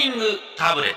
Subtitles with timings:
[0.00, 0.24] ニング
[0.56, 0.96] タブレット。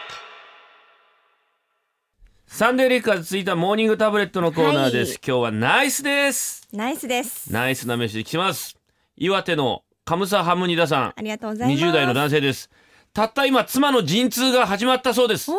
[2.48, 5.20] サンデーフリッカーズついたモーニングタブレットのコーナーです、はい。
[5.28, 6.66] 今日はナイスです。
[6.72, 7.52] ナイスです。
[7.52, 8.78] ナイスなメッセージ来てます。
[9.18, 11.04] 岩手のカムサハムニダさん。
[11.18, 11.84] ありがとうございます。
[11.84, 12.70] 20代の男性です。
[13.12, 15.52] たった今妻の陣痛が始まったそうです。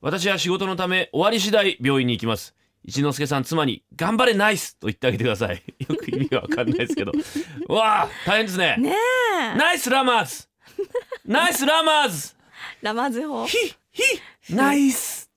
[0.00, 2.52] 私は仕事のため終わり次第病院に行きます。
[2.82, 5.62] 一之輔さん妻に頑張れナイスと言ってあげてください。
[5.88, 7.12] よく意味がわかんないですけど。
[7.12, 7.14] う
[7.72, 8.74] わあ大変ですね。
[8.76, 8.96] ね
[9.54, 9.56] え。
[9.56, 10.48] ナイスラマーズ。
[11.24, 12.41] ナイスラマーズ
[12.82, 13.46] ラマズ法。
[13.46, 13.56] ヒ
[13.92, 15.30] ヒナイス。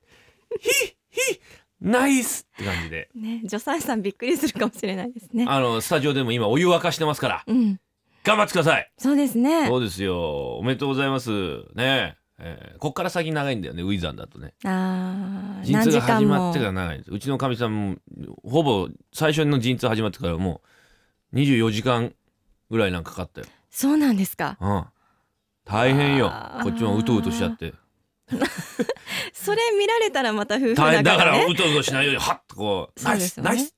[0.60, 1.40] ヒヒ
[1.80, 3.10] ナイスって感じで。
[3.16, 5.46] ね、助産師さんびっくりするかもしれないですね。
[5.48, 7.44] あのスタジオでも今お湯沸かしてますから。
[7.46, 7.80] うん、
[8.24, 8.92] 頑張ってください。
[8.98, 9.68] そうですね。
[9.68, 10.58] そうですよ。
[10.58, 11.30] おめでとうございます。
[11.76, 12.18] ね。
[12.40, 14.56] えーこっから先長いんだよねウィザンだとね。
[14.66, 16.60] ああ、陣痛が何時間も始まって。
[16.60, 17.12] から長いんです。
[17.12, 17.96] うちのかみさんも
[18.44, 20.62] ほぼ最初の陣痛始まってからも
[21.32, 22.14] う24時間
[22.72, 24.58] ぐらいなんかかかったよ、そうなんですか。
[24.60, 24.86] うん、
[25.66, 26.32] 大変よ。
[26.64, 27.74] こっちもうとうとしちゃって。
[29.34, 31.04] それ見られたらまた夫婦大変。
[31.04, 31.44] だかだからね。
[31.44, 33.76] らうとうとしないようにハッとこうナイス、ナイス。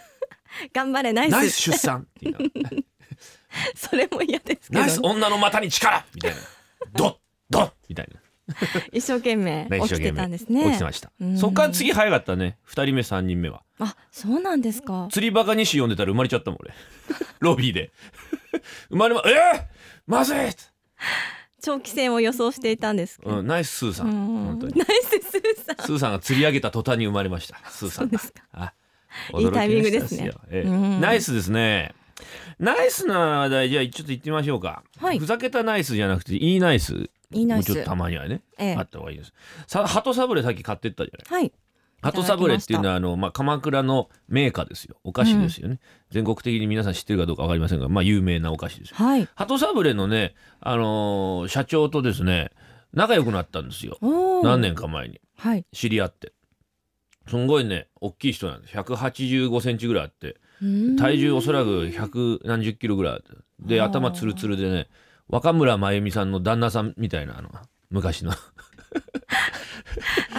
[0.72, 1.32] 頑張れナイス。
[1.32, 2.34] ナイス出産って
[3.76, 6.04] それも嫌ですけどナイス女の股に力。
[6.14, 6.36] みたいな。
[6.92, 7.16] ドッ
[7.50, 8.20] ドッみたいな。
[8.92, 10.64] 一生懸命ね起きてたんですね。
[10.64, 11.10] 起きてました。
[11.20, 11.38] うん。
[11.38, 12.58] そっから次早かったね。
[12.66, 13.62] 2人目3人目は。
[13.78, 15.08] あ、そうなんですか。
[15.10, 16.72] 釣りバカ西読んでたら生まれちゃったもん俺。
[17.40, 17.92] ロビーで。
[18.88, 19.64] 生まれまえー、
[20.06, 20.38] まずい
[21.60, 23.38] 長期戦を予想していたんですけど。
[23.38, 24.74] うん、ナイススーさんうん本当に。
[24.76, 25.86] ナイススーさん。
[25.86, 27.58] スーさんが釣り上げた途端に生まれました。
[27.70, 28.08] スーさん。
[28.08, 28.18] が
[28.52, 28.72] あ
[29.38, 30.30] いいタイミングですね。
[30.50, 30.68] ええ。
[30.68, 31.94] うんナイスですね。
[32.58, 35.18] ナイスな話題じゃあちょっと言ってみましょうか、はい。
[35.18, 37.10] ふざけたナイスじゃなくていいナイス。
[37.32, 37.68] いいナイス。
[37.68, 38.74] もうちょっとたまにはね、ええ。
[38.76, 39.32] あった方がいいです。
[39.66, 41.42] さ鳩サブレさっき買ってったじゃない。
[41.42, 41.52] はい。
[42.00, 44.96] 鳩サブレっていうのはあの、まあ、鎌倉の名家ですよ。
[45.04, 48.96] お菓子ですよね、全国的に皆さん知ってるかどうか分かりませんが、まあ、有名なお菓子ですよ。
[48.96, 49.28] はい。
[49.34, 52.50] 鳩サブレのね、あのー社長とですね
[52.92, 53.98] 仲良くなったんですよ。
[54.42, 55.20] 何年か前に。
[55.36, 55.66] はい。
[55.72, 56.32] 知り合って。
[57.28, 58.76] すんごいね大きい人なんです。
[58.76, 60.36] 185センチぐらいあって
[60.98, 63.22] 体重おそらく百何十キロぐらい
[63.60, 63.88] ではあ。
[63.90, 64.88] 頭ツルツルでね
[65.28, 67.50] 若村真由美さんの旦那さんみたいなあの
[67.90, 68.32] 昔の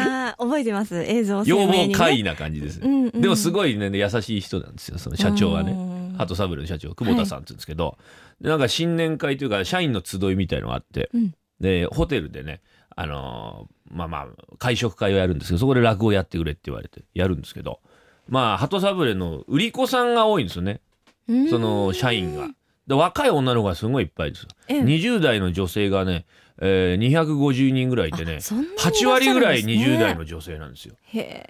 [0.09, 1.02] ああ、覚えてます。
[1.03, 3.22] 映像要望怪異な感じですね、うんうん。
[3.22, 5.74] でもすごいね優しい人なんですよその社長はね。
[5.74, 7.97] ね鳩サブレの社長久保田さんって言うんですけど、
[8.42, 11.34] でなんか新年会というか社員の集いみたいのがあって、うん。
[11.59, 12.62] でホテルでね
[12.96, 14.28] あのーまあまあ
[14.58, 17.80] 会食会をやるんですけどそこで落語やってくれって言われてやるんですけど。
[18.28, 20.81] まあ鳩サブレの売り子さんが多いんですよね。
[21.50, 22.48] その社員が。
[22.89, 24.41] で若い女の子がすごいいっぱいです。
[24.41, 24.47] よ。
[24.67, 24.77] え。
[24.77, 26.25] え20代の女性がね、
[26.59, 29.95] えー、250人ぐらいいてねあそんなに8割ぐらいいらっしゃるんですね。
[29.95, 30.95] 20代の女性なんですよ。
[31.03, 31.45] へ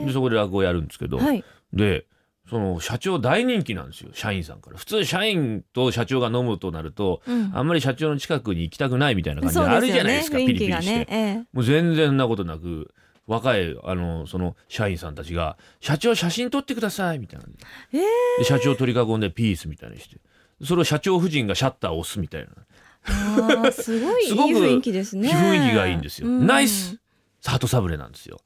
[0.00, 0.06] え。
[0.06, 1.44] でそこで落語やるんですけど、はい。
[1.74, 2.06] で
[2.48, 4.78] その社長大人気なんですよ社員さんから。
[4.78, 7.50] 普通社員と社長が飲むとなると、うん。
[7.54, 11.36] あんまり社長の近くに行きたくないみたいな感じあるじゃないですか雰囲気がピリピリして、ねえ。
[11.52, 12.94] もう全然なことなく
[13.26, 17.46] 若いあのその社員さんたちが「社長写真撮ってください」みたいな。
[17.92, 18.02] ええ。
[18.38, 20.16] で社長取り囲んでピースみたいにして
[20.64, 23.72] それを社長夫人がシャッターを押すみたいな。
[23.72, 25.28] すごいすごく雰囲気ですね。
[25.30, 26.46] 雰囲気がいいんですよ、うん。
[26.46, 26.98] ナイス。
[27.44, 28.38] 鳩サブレなんですよ。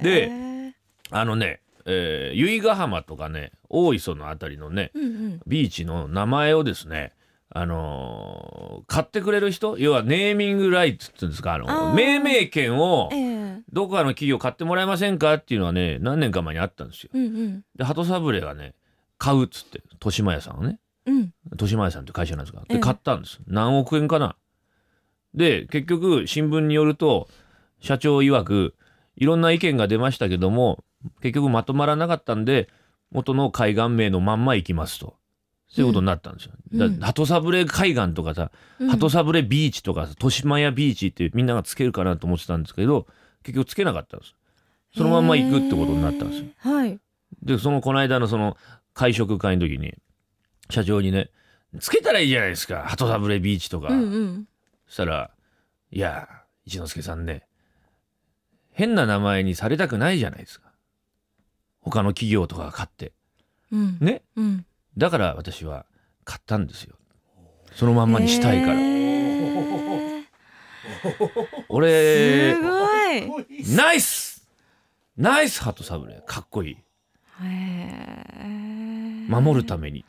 [0.00, 0.72] で
[1.10, 5.40] あのね、えー由比ヶ浜とかね大磯のあたりのねうんうん。
[5.46, 7.12] ビーチの名前をですね
[7.50, 13.62] あのー買ってくれる人要はネーミングライツっていうんですかあの命名権をええ。
[13.72, 17.10] どこかの企業買ってもらえませんかっていうのはね何年か前にあったんですよ。
[17.12, 17.64] うんうん。
[17.76, 18.74] で鳩サブレがね
[19.18, 22.74] 買うっつって豊島屋さんをねうん豊島屋さんって会社なんですがええ。
[22.74, 23.40] で買ったんです。
[23.46, 24.36] 何億円かな。
[25.34, 27.28] で結局新聞によると
[27.80, 28.74] 社長曰く
[29.16, 30.82] いろんな意見が出ましたけども
[31.20, 32.68] 結局まとまらなかったんで
[33.12, 35.16] 元の海岸名のまんま行きますと。
[35.68, 36.52] そういうことになったんですよ。
[36.72, 37.00] うん。
[37.00, 38.88] だ鳩サブレ海岸とかさ、うん。
[38.88, 43.06] 鳩サブレビーチとかさ豊島屋ビーチってみんながつけるかなと思ってたんですけど
[43.42, 44.34] 結局つけなかったんです。
[44.96, 46.48] そのまんま行くってことになったんですよ。
[46.58, 46.98] はい。
[47.42, 48.56] でそのこの間のその
[48.94, 49.94] 会食会の時に
[50.70, 51.30] 社長にね
[51.80, 52.84] 「つけたらいいじゃないですか。
[52.86, 54.48] 鳩サブレビーチとか」うんうん。
[54.86, 55.30] そしたら
[55.90, 56.28] 「いや
[56.64, 57.46] 一之輔さんね
[58.72, 60.66] 変な名前にされたくないじゃないですか。
[61.80, 63.12] 他の企業とかが買って。
[63.70, 63.98] うん。
[64.00, 64.22] ね？
[64.36, 64.66] うん。
[64.98, 65.86] だから私は
[66.24, 66.96] 買ったんですよ。
[67.72, 70.24] そのまんまにしたいから、へえ
[71.68, 73.76] 俺すごい。
[73.76, 74.48] ナイス！
[75.16, 76.72] ナイス鳩サブレかっこいい。
[76.72, 76.78] へ
[77.44, 80.04] え守るために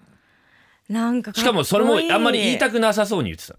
[0.90, 3.56] なんかしかもそれもあんまり言いたくくなさそうに言ってた。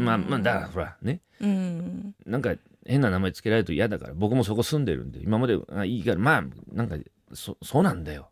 [0.00, 1.20] まあまあだからほらね。
[1.40, 2.14] うん。
[2.26, 2.54] なんか
[2.86, 6.96] 変な名前つけられると嫌だから僕もそこ住んでるんで今まであいいからまあなんか
[7.34, 8.30] そそうなんだよ。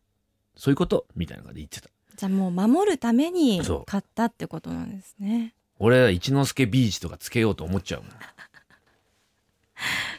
[0.56, 1.06] そういうこと？
[1.14, 1.88] みたいな感じで言ってた。
[2.16, 5.54] じゃあもう守るために買ったってことなんですね。
[5.78, 8.10] 俺一之輔ビーチとかつけようと思っちゃうもん。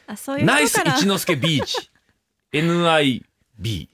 [0.07, 1.90] あそういうナイス一之輔ビーチ。
[2.54, 3.90] NIB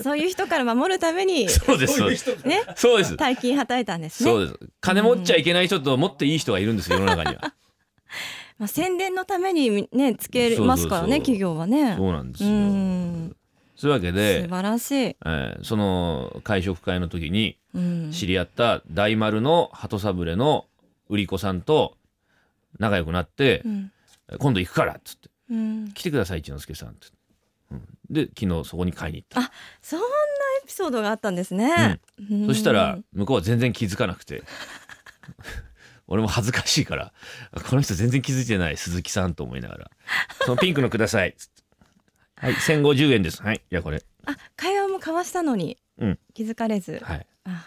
[0.00, 2.46] そういう人から守るためにそうですそうです。
[2.46, 3.16] ねそうです。
[3.16, 4.30] 大金はたいたんですね。
[4.30, 4.58] そうです。
[4.80, 7.54] 金持っちゃいけない人と持っていい人がいるんですよ世の中には。
[8.58, 11.92] まあ、宣伝のためにねつけますからね企業はね。
[11.92, 12.50] うそうなんですよ。
[12.50, 13.36] ん。
[13.76, 20.66] そういうわけ素で、晴らしい、えーその会食会の時にうん、知り合った大丸の鳩サブレの
[21.08, 21.96] 売り子さんと
[22.78, 23.92] 仲良くなってう、ん
[24.38, 27.12] 今度行くからっつってうん、来てください一之輔さんって、うん、
[28.10, 29.52] で昨日そこに買いに行った。
[29.82, 30.06] そんな
[30.64, 32.00] エピソードがあったんですね、
[32.30, 32.46] うん。
[32.46, 34.42] そしたら向こうは全然気づかなくて。
[36.10, 37.12] 俺も恥ずかしいから
[37.68, 39.90] この人全然気づいてない鈴木さんと思いながら
[40.40, 41.62] 「そのピンクのください」っつって
[42.34, 43.42] 「はい1050円です。
[43.42, 44.02] はいじゃあこれ。
[44.24, 46.18] あ会話も交わしたのに、うん。
[46.32, 47.00] 気づかれず。
[47.02, 47.26] はい。
[47.44, 47.66] あ。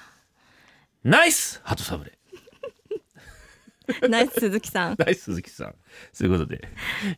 [1.04, 1.62] ナイス!
[1.64, 2.18] 鳩サブレ
[4.10, 4.96] ナイス鈴木さん。
[4.98, 5.76] ナイス鈴木さん。
[6.14, 6.68] そういうことで。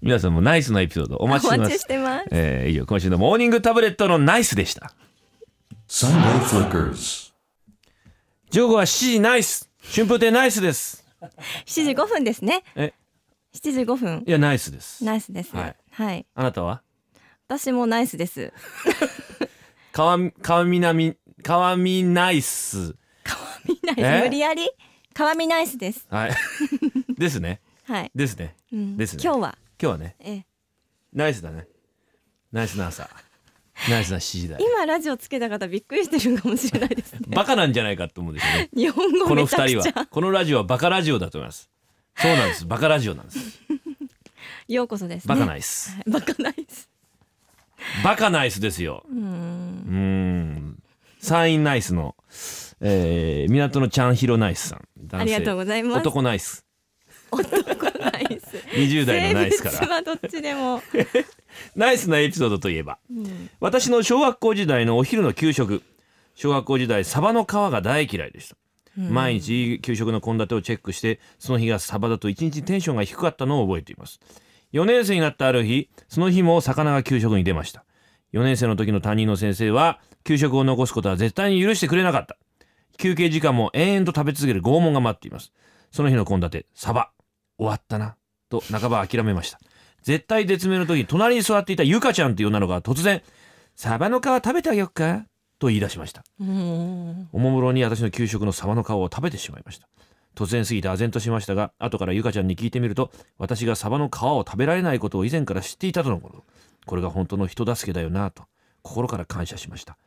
[0.02, 1.70] 皆さんもナイスなエピソードおお待ちしてます。
[1.70, 2.26] 待ちしてます。
[2.32, 2.86] えー、以上。
[2.86, 4.94] 今週のモーニングタブレットのナイスでした。
[5.88, 7.34] Sunday Flickers.
[8.50, 9.70] 時刻は7時ナイス。
[9.94, 11.06] 春風亭ナイスです。
[11.66, 12.64] 7時5分ですね。
[12.76, 12.94] え
[13.56, 14.24] ？7時5分。
[14.28, 15.04] いやナイスです。
[15.04, 15.56] ナイスです。
[15.56, 15.76] はい。
[15.92, 16.82] はい、あなたは？
[17.48, 18.52] 私もナイスです。
[19.92, 22.96] 川川南川見ナイス。
[23.68, 24.20] みナイえ？
[24.22, 24.70] ス無理やり？
[25.14, 26.06] 川見ナイスです。
[26.10, 26.32] はい。
[27.18, 27.62] ですね。
[27.86, 28.56] はい、ですね。
[28.72, 28.98] うん。
[28.98, 29.24] ですね。
[29.24, 29.58] 今日は。
[29.82, 30.16] 今日はね。
[30.20, 30.46] ええ。
[31.14, 31.68] ナイスだね。
[32.52, 33.10] ナイスな朝。
[33.90, 34.60] ナイスな7時台。
[34.62, 37.20] 今ラジオつけた方びっくりしてるかもしれないですね。
[37.36, 38.70] バカなんじゃないかと思うんですよね。
[38.76, 40.04] 日本語このめちゃくち二人は。
[40.04, 41.70] ゃこのラジオはバカラジオだと思います。
[42.18, 42.66] そうなんです。
[42.66, 43.62] バカラジオなんです。
[44.68, 45.36] ようこそですね。
[45.36, 45.92] バカナイス。
[45.92, 46.10] はい。
[46.10, 46.90] バカナイス。
[48.04, 49.04] バカナイスですよ。
[49.10, 49.22] うーん。
[49.22, 50.84] うーん。
[51.20, 52.16] 山陰ナイスの、
[52.82, 55.98] えー、港のちゃんひろナイスさんありがとうございます。
[56.00, 56.66] 男ナイス。
[57.32, 58.58] 男ナイス。
[58.74, 60.82] 20代のナイスか性らどっちでも、
[61.76, 63.50] ナイスなエピソードといえばうん。
[63.60, 65.82] 私の小学校時代のお昼の給食。
[66.36, 68.56] 小学校時代サバの皮が大嫌いでした、
[68.98, 74.20] 毎日給食の献立をチェックしてその日がサバだと一日テンションが低かったのを覚えています。
[74.74, 77.86] 4年生になったある日その日も魚が給食に出ました。
[78.34, 82.36] 4年生の時の担任の先生は給食を残すことは絶対に許してくれなかった
[82.98, 85.52] 休憩時間も延々と食べ続ける拷問が待っています。
[85.92, 87.12] その日の献立サバ。
[87.58, 88.16] 終わったな。
[88.50, 89.60] と半ば諦めました。
[90.02, 93.22] 絶対絶命の時隣に座っていたゆかちゃんという女の子が突然
[93.76, 95.26] 「サバの皮食べてあげよっか?」
[95.60, 96.24] と言い出しました。
[96.40, 97.30] うん。
[97.32, 99.88] おもむろに私の給食のサバの皮を食べてしまいました。
[100.36, 106.44] 突然すぎて唖然としましたが後からゆかちゃんに聞いてみると私がサバの皮を食べられないことを以前から知っていたとのこと。
[106.86, 108.44] これが本当の人助けだよなと
[108.82, 109.98] 心から感謝しました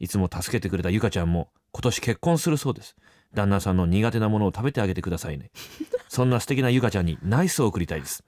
[0.00, 2.96] いつも助けてくれたゆかちゃんも今年結婚するそうです。
[3.34, 5.50] 旦那さんの苦手なものを食べてあげてくださいね。
[6.08, 8.24] そんな素敵なゆかちゃんにナイスを送りたいです。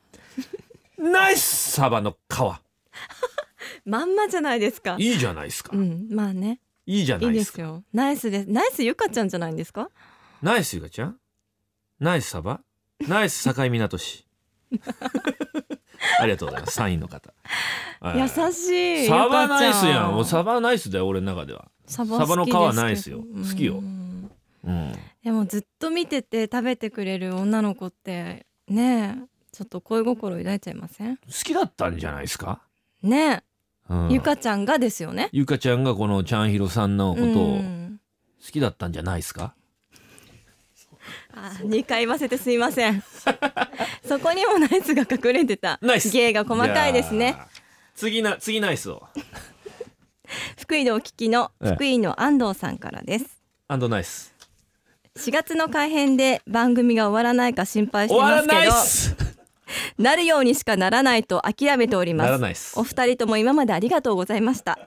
[0.99, 2.39] ナイスサバの皮。
[3.85, 4.97] まんまじゃないですか。
[4.99, 5.71] いいじゃないですか。
[5.77, 6.61] うんまあね。
[6.87, 7.33] いいじゃないでか。
[7.33, 7.85] いいですすよ。
[7.93, 8.51] ナイスです。
[8.51, 9.91] ナイスゆかちゃんじゃないんですか？
[10.43, 11.19] ナイスゆかちゃん？
[12.01, 12.61] ナイスサバ？
[13.09, 14.27] ナイス境港市
[16.21, 16.81] ありがとうございます。
[16.81, 17.33] 3位の方、
[18.01, 18.21] はい。
[18.21, 19.07] 優しい。
[19.07, 20.13] サバナイスやん。
[20.13, 21.69] もうサバナイスだよ俺の中では。
[21.87, 23.19] ササバの皮ナイスよ。
[23.19, 23.79] 好きよ。
[23.79, 24.31] うん。
[24.65, 31.17] うんでもずっと見てて食べてくれる女の子ってねえちょっと恋心抱いちゃいません？
[31.17, 32.61] 好きだったんじゃないですか、
[33.03, 33.43] ね
[33.89, 34.11] うん。
[34.11, 35.31] えゆかちゃんがですよね。
[35.33, 38.01] ゆかちゃんがこのちゃんひろさんのことをうん。
[38.44, 39.55] 好きだったんじゃないですか？
[41.36, 43.03] あ2回言わせてすいません。
[44.06, 45.79] そこにもナイスが隠れてた。
[45.82, 46.10] ナイス。
[46.10, 47.36] 芸が細かいですね。
[47.94, 49.06] 次な次ナイスを。
[50.60, 51.74] 福井でお聞きのええ。
[51.74, 53.26] 福井の安藤さんからです。
[53.69, 54.32] アンドナイス。
[55.17, 59.17] 4月の改編で番組が終わらないか心配してますけどす。
[59.98, 62.79] なるようにしかならないと諦めておりまならすないっす。
[62.79, 64.79] お二人とも今までありがとうございました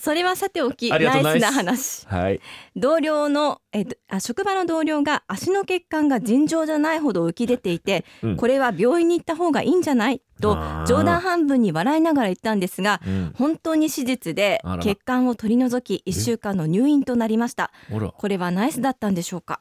[0.00, 2.06] それはさておきナイスな話。
[2.06, 2.40] はい。
[2.74, 8.36] 同僚のえっとあ職場の同僚が足の血管が尋常じゃないほど浮き出ていて、うん。
[8.36, 10.22] これは病院に行った方がいいんじゃない？
[10.40, 10.54] と
[10.86, 13.32] 冗談半分に笑いながら言ったんですがうん。
[13.36, 17.70] 本当に手術で血管を取り除き1週間の入院となりました。
[18.16, 19.60] これはナイスだったんでしょうか？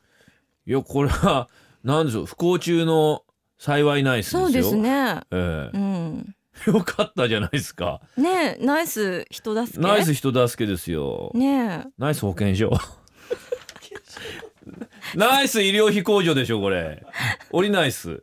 [0.66, 1.50] いやこれは
[1.84, 3.24] 何でしょう不幸中の
[3.58, 4.42] 幸いナイスですよ。
[4.44, 5.20] そうですね。
[5.32, 6.26] えうん。
[6.26, 8.02] え よかったじゃないですか。
[8.18, 9.80] ねえナイス人助け？
[9.82, 11.90] ナイス人助けですよ、ねえ。
[11.98, 12.72] ナイス保険証
[15.16, 17.04] ナイス医療費控除でしょこれ。
[17.52, 18.22] 降りナイス。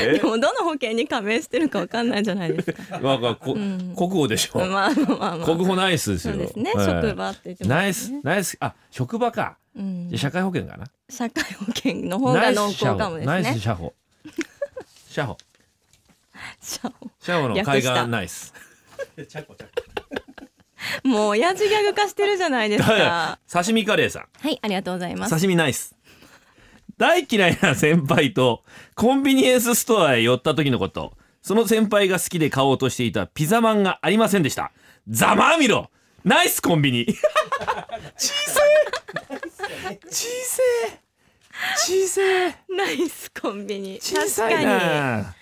[0.00, 0.12] え？
[0.18, 2.98] でもどの保険に加盟してるかわかんないじゃないですか。
[3.06, 3.94] わかこん。
[3.96, 4.90] 国保でしょ、まあまあ
[5.36, 5.46] まあ。
[5.46, 6.34] 国保ナイスですよ。
[6.34, 6.72] そうですね。
[6.74, 6.86] はい。
[6.86, 7.74] 職場って言ってますね。
[7.82, 9.58] ナイスナイスあ職場か。
[10.16, 10.86] 社会保険かな。
[11.10, 13.58] 社会保険の方が濃厚かもですナイスね。
[13.60, 13.92] 社保。
[15.10, 15.36] 社保。
[16.62, 18.54] 社保社保の海岸ナイス
[21.02, 23.40] もう親父ギャグ化してるじゃないですか。
[23.52, 24.26] 刺身カレーさん。
[24.40, 25.30] はい、ありがとうございます。
[25.34, 25.96] 刺身ナイス。
[26.98, 28.62] 大嫌いな先輩と
[28.94, 31.14] コンビニエンスストアへ寄った時のこと。
[31.42, 34.70] その先輩が好きで買おうとしていたピザマンがありませんでした。
[35.08, 35.90] ざまあみろ
[36.24, 37.06] ナイスコンビニ。
[38.16, 38.60] 小せ
[39.90, 41.00] え小せえ
[41.76, 43.98] 小せえナイスコンビニ。
[44.00, 45.34] 小さいな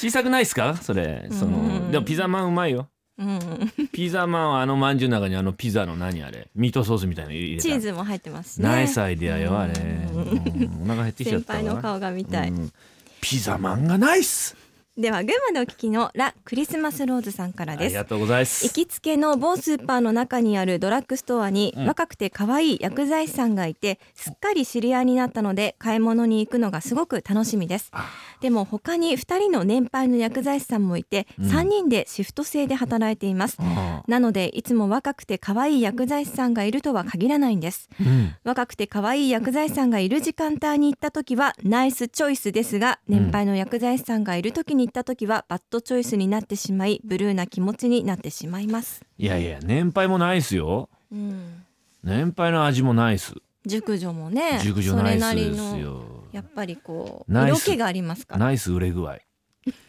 [0.00, 0.76] 小さくないっすか？
[0.76, 1.28] それ。
[1.32, 2.88] そのでもピザマンうまいよ。
[3.18, 6.48] うん、ピザマンはあのまんじゅうの中にあのピザの何あれ？
[6.54, 7.62] ミートソースみたいなの入れた。
[7.64, 8.68] チーズも入ってますしね。
[8.68, 9.80] ナイスアイデアよあれ、う
[10.16, 10.82] ん。
[10.84, 11.58] お腹減ってきちゃ先ったわ。
[11.58, 12.50] 輩の顔が見たい。
[12.50, 12.72] うん。
[13.20, 14.56] ピザマンがナイス
[14.98, 17.86] では群馬でお聞きのラクリスマスローズさんからです。
[17.86, 18.04] ありが。
[18.04, 18.66] とうございます。
[18.66, 21.86] 行きつけの某スーパーの中にあるドラッグストアにうん。
[21.86, 27.90] 若くて可愛い薬剤師さんがいてすっかり知り合いになったので買い物に行くのがすごく楽しみです。
[27.92, 31.48] あでも他に2人の年配の薬剤師さんもいてうん。
[31.48, 33.56] 3人でシフト制で働いています。
[33.60, 37.88] あなのでいつも若くて可愛い薬剤師さんがいるとは限らないんです。
[38.00, 38.34] うん。
[38.42, 49.04] 若くて可愛い薬剤師さんがいる時間帯に行った時はナイスチョイスですが年配の薬剤師さんがいる時に行った時はバッドチョイスになってしまいブルーな気持ちになってしまいます。
[49.18, 50.88] いやいや年配もナイスよ。
[51.12, 51.62] うん。
[52.02, 53.34] 年配の味もナイス
[53.66, 56.24] 熟女もね熟女なりのすよ。
[56.32, 58.46] やっぱりこう色気がありますから。
[58.46, 59.18] ナイス売れ具合。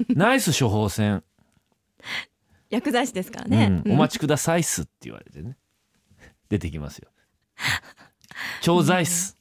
[0.10, 1.24] ナイス処方箋、
[2.70, 5.56] 薬剤師ですからね、うん、お待ちくださいっすって言われてね。
[6.50, 7.10] 出てきますよ。
[8.62, 9.38] 調剤っす、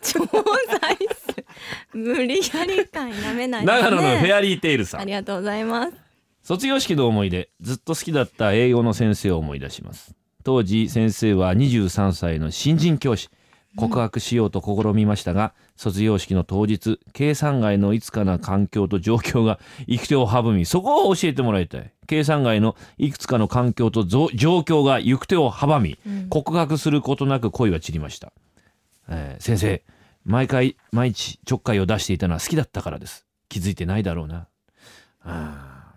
[0.00, 0.28] ち 調剤
[0.98, 1.21] 師
[1.92, 5.00] 無理やり感やめないで長野のフェアアリーテイルさん。
[5.00, 5.92] ありがとうございます。
[6.42, 10.14] 卒業式の思い出ずっと好きだった英語の先生を思い出します。
[10.44, 13.28] 当時先生は23歳の新人教師。
[13.76, 21.90] 告白しようと試みましたが、卒業式の当日計算外のいつかな環境と状況が行く手を阻みそこを教えてもらいたい。
[22.06, 26.28] 計算外のいくつかの環境とぞ状況が行く手を阻み、うん。
[26.28, 28.32] 告白することなく恋は散りました、
[29.08, 29.82] えー先生
[30.24, 33.26] 毎回毎日ちょっかいを出していたのは好きだったからです。
[33.48, 34.48] 気づいてないだろうな。
[35.22, 35.94] あ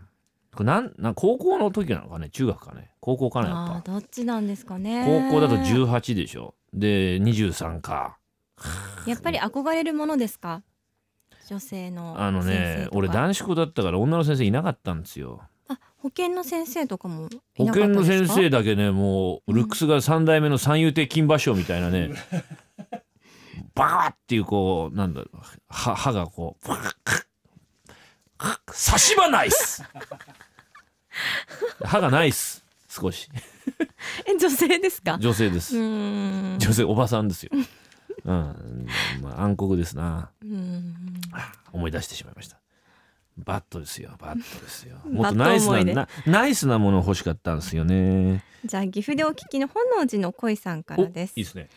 [0.53, 0.55] ー。
[0.58, 2.29] これなんなん高校の時なのかね？
[2.29, 2.91] 中学かね？
[3.01, 5.05] 高校かなやっあぱーどっちなんですかね。
[5.29, 6.55] 高校だと18でしょ。
[6.74, 8.17] で23か。
[9.05, 10.63] やっぱり憧れるものですか？
[11.48, 12.79] 女性のあの先生とか。
[12.79, 15.41] ね俺男子校だったから女の先生いなかったんですよ。
[15.67, 22.12] あ保健の先生とかもい保なかった健の先生だけねもうルックスが三代目の三遊亭金馬賞みたいなね
[23.75, 25.38] バーっていうこうなんだろう
[25.70, 27.25] 歯歯がこうバーッ
[28.72, 29.84] 差し歯ないっす
[31.84, 33.29] 歯がないっす少し。
[34.25, 35.15] え女性ですか？
[35.15, 35.75] う女性です。
[35.77, 37.51] 女性おばさんですよ。
[38.24, 38.88] うん。
[39.22, 40.32] まあ暗黒ですな。
[41.74, 42.58] 思い出してしまいました。
[43.38, 44.98] バットですよバットですよ。
[45.12, 48.44] もっとナイスなナイスなもの欲しかったんですよね。
[48.63, 51.34] じゃあ岐阜でお聞きの本能寺の恋さんからです。
[51.36, 51.70] いいですね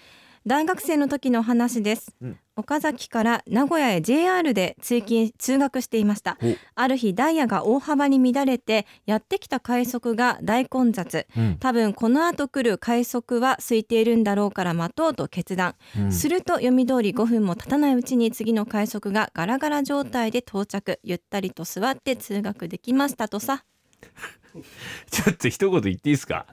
[0.47, 2.38] 大学生の時の話です、うん。
[2.57, 6.38] 岡崎から名古屋へ JR で通勤通学していました。
[6.42, 11.26] おある日ダイヤが大幅に乱れてやってきた快速が大混雑。
[11.37, 11.57] うん。
[11.59, 16.12] 多分この後来る快速は空いているんだろうから待とうと決断、うん。
[16.12, 20.99] すると読み通り5分も経たないうちに次の快速がガラガラ状態で到着。
[21.02, 23.64] ゆったりと座って通学できましたとさ。
[25.11, 26.47] ちょっと一言言っていいですか？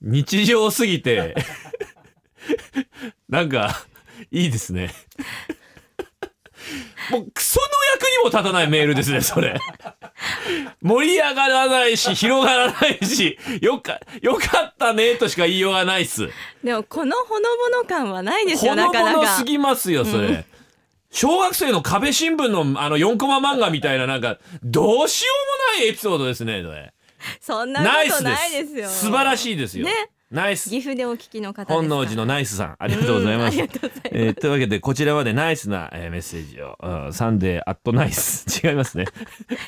[0.00, 1.34] 日常すぎて
[3.28, 3.84] なんか
[4.30, 4.92] いいですね。
[7.10, 9.58] もうクソの役にも立たないメールですねそれ。
[10.82, 16.28] 盛り上がらないし広がらないしよかよかったねとしか言いようがないっす。
[16.62, 19.02] でもこのほのぼの感はないですよほのなか。
[19.02, 20.44] なかぼのすぎますよそれ、うん。
[21.10, 25.32] 小学生の壁新聞のあの4コマ漫画みたいななんかどうしよ
[25.74, 26.92] うもないエピソードですねそれ。
[27.40, 28.88] そんなことナイスでないですよ。
[28.88, 29.04] す。
[29.06, 29.92] 素晴らしいですよ、ね
[30.30, 30.70] ナイス。
[30.70, 31.74] 岐阜でお聞きの方ですか？
[31.74, 32.76] 本能寺のナイスさん。
[32.78, 34.08] ありがとうございます、うんありがとうございます。
[34.12, 38.46] えーというわけでこちらまでナイスな、えーメッセージを、うんサンデーアットナイス。
[38.64, 39.06] 違いますね。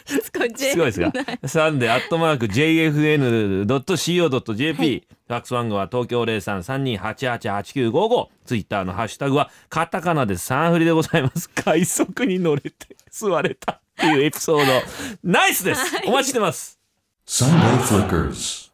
[0.07, 0.53] しつこい。
[0.57, 1.13] すごいですが
[1.47, 11.51] サンデーアットマーク JFN.CO.JP、ファックス番号は東京0332888955ツイッターのハッシュタグはカタカナでサンフリでございます。
[11.51, 12.71] 快速に乗れて
[13.11, 14.73] 座れたっていうエピソード。
[15.25, 16.79] ナイスです、お待ちしてます。
[17.27, 18.72] Sunday Flickers.